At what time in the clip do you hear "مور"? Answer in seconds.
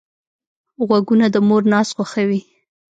1.47-1.63